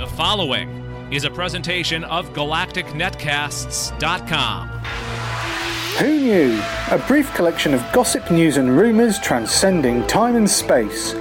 [0.00, 4.68] The following is a presentation of GalacticNetcasts.com.
[5.98, 6.62] Who Knew?
[6.90, 11.12] A brief collection of gossip, news, and rumours transcending time and space.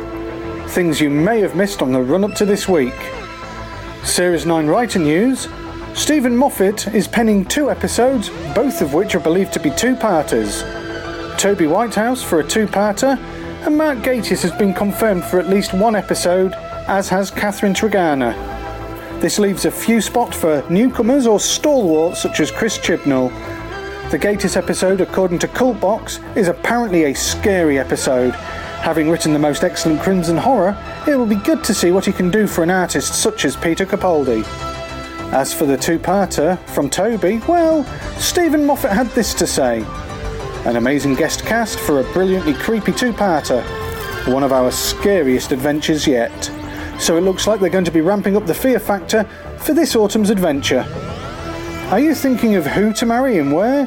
[0.74, 2.96] Things you may have missed on the run up to this week.
[4.06, 5.50] Series 9 writer news
[5.94, 10.64] Steven Moffat is penning two episodes, both of which are believed to be two parters.
[11.38, 13.18] Toby Whithouse for a two parter,
[13.66, 16.54] and Mark Gatiss has been confirmed for at least one episode,
[16.88, 18.59] as has Catherine Tregenna.
[19.20, 23.30] This leaves a few spots for newcomers or stalwarts such as Chris Chibnall.
[24.12, 28.32] The Gatiss episode, according to Cultbox, is apparently a scary episode.
[28.32, 32.14] Having written the most excellent Crimson horror, it will be good to see what he
[32.14, 34.46] can do for an artist such as Peter Capaldi.
[35.34, 37.84] As for the two parter from Toby, well,
[38.20, 39.86] Steven Moffat had this to say
[40.64, 43.62] An amazing guest cast for a brilliantly creepy two parter.
[44.32, 46.50] One of our scariest adventures yet.
[47.00, 49.24] So it looks like they're going to be ramping up the fear factor
[49.58, 50.86] for this autumn's adventure.
[51.90, 53.86] Are you thinking of who to marry and where?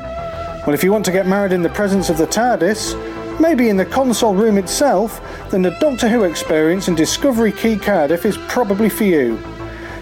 [0.66, 3.76] Well, if you want to get married in the presence of the TARDIS, maybe in
[3.76, 8.88] the console room itself, then the Doctor Who experience in Discovery Key Cardiff is probably
[8.88, 9.38] for you.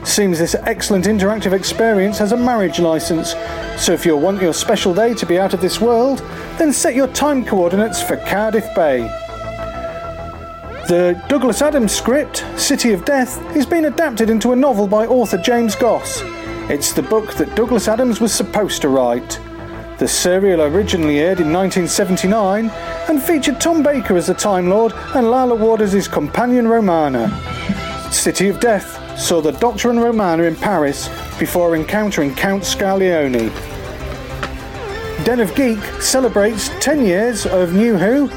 [0.05, 3.35] Seems this excellent interactive experience has a marriage license,
[3.77, 6.21] so if you want your special day to be out of this world,
[6.59, 9.30] then set your time coordinates for Cardiff Bay.
[10.91, 15.39] The Douglas Adams script, City of Death, is being adapted into a novel by author
[15.39, 16.21] James Goss.
[16.69, 19.39] It's the book that Douglas Adams was supposed to write.
[20.01, 22.71] The serial originally aired in 1979
[23.09, 27.31] and featured Tom Baker as the Time Lord and Lalla Ward as his companion Romana.
[28.11, 33.49] City of Death saw the Doctor and Romana in Paris before encountering Count Scarlioni.
[35.25, 38.29] Den of Geek celebrates 10 years of New Who